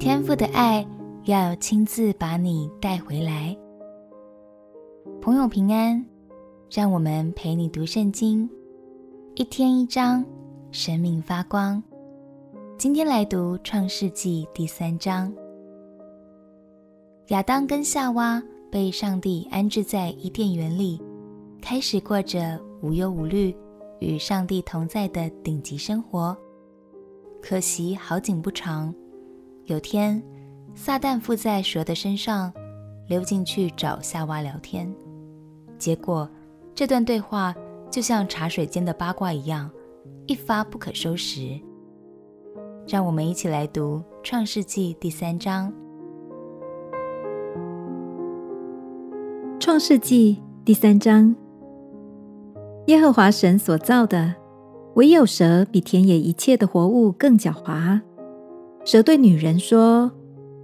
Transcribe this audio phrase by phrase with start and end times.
[0.00, 0.86] 天父的爱
[1.24, 3.56] 要亲自把你带回来。
[5.20, 6.06] 朋友平安，
[6.70, 8.48] 让我们陪你读圣经，
[9.34, 10.24] 一天一章，
[10.70, 11.82] 生命发光。
[12.78, 15.34] 今天来读创世纪第三章。
[17.30, 18.40] 亚当跟夏娃
[18.70, 21.02] 被上帝安置在伊甸园里，
[21.60, 23.52] 开始过着无忧无虑，
[23.98, 26.36] 与上帝同在的顶级生活。
[27.42, 28.94] 可惜好景不长，
[29.68, 30.20] 有天，
[30.74, 32.50] 撒旦附在蛇的身上，
[33.06, 34.90] 溜进去找夏娃聊天。
[35.78, 36.26] 结果，
[36.74, 37.54] 这段对话
[37.90, 39.70] 就像茶水间的八卦一样，
[40.26, 41.60] 一发不可收拾。
[42.86, 45.70] 让我们一起来读《创世纪》第三章。
[49.60, 51.36] 《创世纪》第三章，
[52.86, 54.34] 耶和华神所造的，
[54.94, 58.00] 唯有蛇比田野一切的活物更狡猾。
[58.88, 60.10] 蛇对女人说：“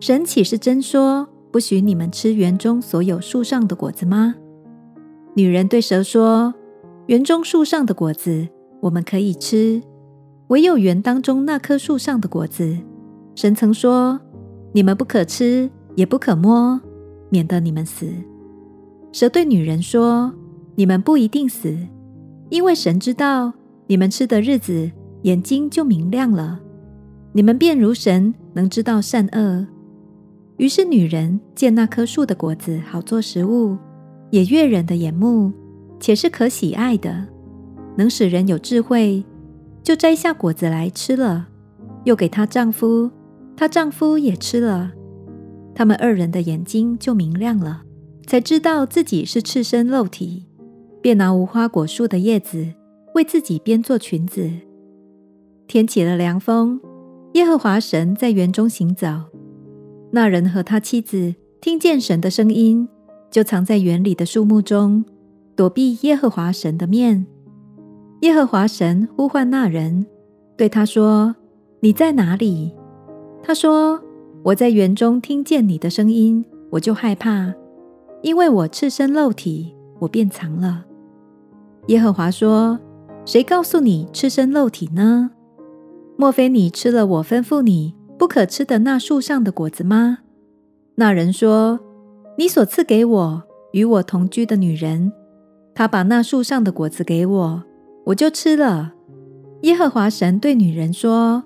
[0.00, 4.34] 神岂是真说，不许你们吃园中所有树上的果子吗？”
[5.36, 6.54] 女人对蛇说
[7.08, 8.48] ：“园中树上的果子
[8.80, 9.82] 我们可以吃，
[10.46, 12.78] 唯有园当中那棵树上的果子，
[13.34, 14.18] 神曾说，
[14.72, 16.80] 你们不可吃，也不可摸，
[17.28, 18.06] 免得你们死。”
[19.12, 20.32] 蛇对女人说
[20.74, 21.76] ：“你们不一定死，
[22.48, 23.52] 因为神知道
[23.86, 24.90] 你们吃的日子，
[25.24, 26.60] 眼睛就明亮了，
[27.36, 29.66] 你们便如神，能知道善恶。”
[30.56, 33.76] 于是女人见那棵树的果子好做食物。
[34.30, 35.52] 也悦人的眼目，
[36.00, 37.26] 且是可喜爱的，
[37.96, 39.22] 能使人有智慧，
[39.82, 41.46] 就摘下果子来吃了，
[42.04, 43.10] 又给她丈夫，
[43.54, 44.90] 她丈夫也吃了，
[45.74, 47.82] 他们二人的眼睛就明亮了，
[48.26, 50.46] 才知道自己是赤身露体，
[51.02, 52.66] 便拿无花果树的叶子
[53.14, 54.50] 为自己编做裙子。
[55.68, 56.80] 天起了凉风，
[57.36, 59.06] 耶和华神在园中行走，
[60.10, 62.88] 那人和他妻子听见神的声音。
[63.30, 65.04] 就藏在园里的树木中，
[65.54, 67.26] 躲避耶和华神的面。
[68.22, 70.06] 耶和华神呼唤那人，
[70.56, 71.36] 对他说
[71.80, 72.74] ：“你在哪里？”
[73.44, 74.00] 他说
[74.42, 77.52] ：“我在园中听见你的声音，我就害怕，
[78.22, 80.86] 因为我赤身露体，我便藏了。”
[81.88, 82.80] 耶和华说
[83.26, 85.32] ：“谁告诉你赤身露体呢？
[86.16, 90.18] 莫非你吃了我吩咐你不可吃的那树上的果子吗？”
[90.96, 91.80] 那人说。
[92.38, 95.10] 你所赐给我与我同居的女人，
[95.74, 97.62] 她把那树上的果子给我，
[98.04, 98.92] 我就吃了。
[99.62, 101.44] 耶和华神对女人说：“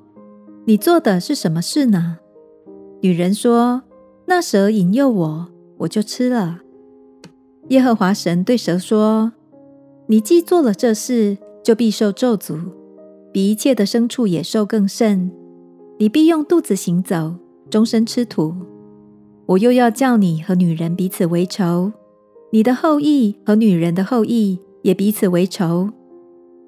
[0.66, 2.18] 你做的是什么事呢？”
[3.02, 3.84] 女人说
[4.26, 5.48] ：“那蛇引诱我，
[5.78, 6.58] 我就吃了。”
[7.70, 9.32] 耶和华神对蛇说
[10.08, 12.58] ：“你既做了这事，就必受咒诅，
[13.32, 15.30] 比一切的牲畜野兽更甚。
[15.98, 17.34] 你必用肚子行走，
[17.70, 18.54] 终身吃土。”
[19.46, 21.92] 我又要叫你和女人彼此为仇，
[22.52, 25.90] 你的后裔和女人的后裔也彼此为仇。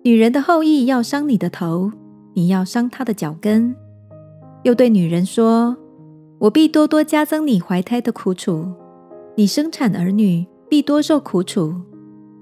[0.02, 1.92] 女人的后裔要伤你的头，
[2.34, 3.74] 你要伤她的脚跟。
[4.64, 5.76] 又对女人说
[6.40, 8.66] ：“我必多多加增你怀胎的苦楚，
[9.36, 11.72] 你生产儿女必多受苦楚。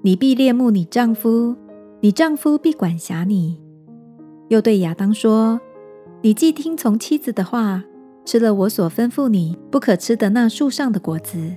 [0.02, 1.54] 你必恋慕你丈夫，
[2.00, 3.60] 你丈夫必管辖你。”
[4.50, 5.60] 又对亚当说
[6.22, 7.84] ：“你既听从妻子的话。”
[8.22, 11.56] 吃了我所吩咐你不可吃的那树上的果子，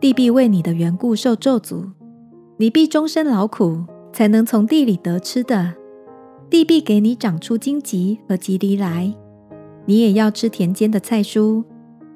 [0.00, 1.90] 地必为你的缘故受咒诅，
[2.58, 5.74] 你必终身劳苦，才能从地里得吃的。
[6.50, 9.14] 地必给你长出荆棘和蒺藜来，
[9.86, 11.64] 你也要吃田间的菜蔬。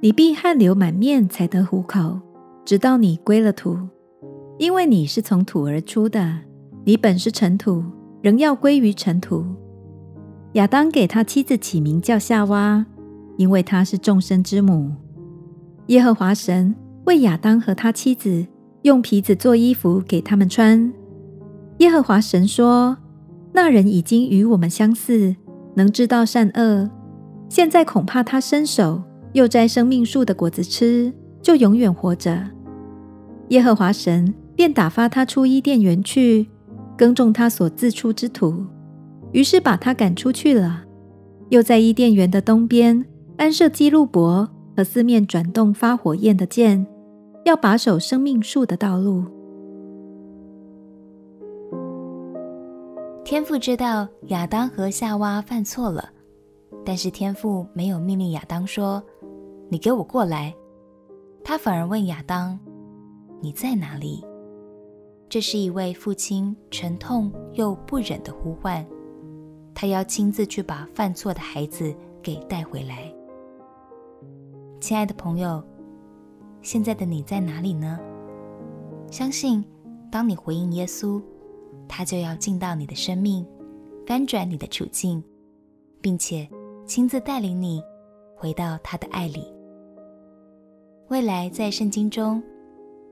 [0.00, 2.20] 你必汗流满面才得糊口，
[2.64, 3.78] 直到你归了土，
[4.58, 6.40] 因为你是从土而出的，
[6.84, 7.82] 你本是尘土，
[8.20, 9.46] 仍要归于尘土。
[10.56, 12.84] 亚当给他妻子起名叫夏娃。
[13.38, 14.92] 因为她是众生之母，
[15.88, 16.74] 耶和华神
[17.04, 18.46] 为亚当和他妻子
[18.80, 20.90] 用皮子做衣服给他们穿。
[21.76, 22.96] 耶和华神说
[23.52, 25.36] ：“那人已经与我们相似，
[25.74, 26.88] 能知道善恶。
[27.50, 29.02] 现在恐怕他伸手
[29.34, 31.12] 又摘生命树的果子吃，
[31.42, 32.42] 就永远活着。”
[33.50, 36.48] 耶和华神便打发他出伊甸园去，
[36.96, 38.64] 耕种他所自出之土，
[39.32, 40.84] 于是把他赶出去了。
[41.50, 43.04] 又在伊甸园的东边。
[43.38, 46.86] 安设基路伯和四面转动发火焰的箭，
[47.44, 49.24] 要把守生命树的道路。
[53.22, 56.08] 天父知道亚当和夏娃犯错了，
[56.82, 59.02] 但是天父没有命令亚当说
[59.68, 60.54] ：“你给我过来。”
[61.44, 62.58] 他反而问亚当
[63.42, 64.24] ：“你在哪里？”
[65.28, 68.82] 这是一位父亲沉痛又不忍的呼唤，
[69.78, 73.12] 他要亲自去把犯错的孩子给带回来。
[74.80, 75.62] 亲爱的朋友，
[76.62, 78.00] 现在的你在哪里呢？
[79.10, 79.62] 相信
[80.10, 81.22] 当你回应耶稣，
[81.86, 83.46] 他就要进到你的生命，
[84.06, 85.22] 翻转你的处境，
[86.00, 86.48] 并且
[86.86, 87.82] 亲自带领你
[88.34, 89.46] 回到他的爱里。
[91.08, 92.42] 未来在圣经中，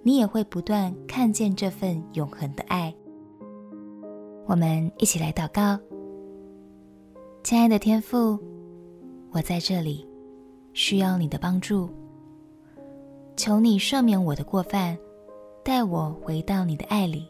[0.03, 2.93] 你也会不断看见这份永恒的爱。
[4.47, 5.79] 我们一起来祷告，
[7.45, 8.39] 亲爱的天父，
[9.31, 10.09] 我在这里
[10.73, 11.91] 需要你的帮助，
[13.37, 14.97] 求你赦免我的过犯，
[15.63, 17.29] 带我回到你的爱里。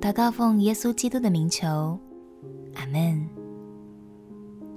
[0.00, 1.98] 祷告奉耶稣基督的名求，
[2.74, 3.22] 阿门。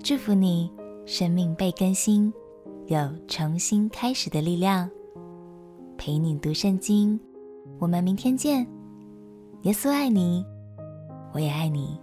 [0.04, 0.70] 祝福你，
[1.06, 2.32] 生命被更新，
[2.88, 4.92] 有重新开始的力量。
[5.98, 7.18] 陪你读圣经，
[7.80, 8.68] 我们明天见。
[9.62, 10.46] 耶稣爱你。
[11.32, 11.98] 我也爱你。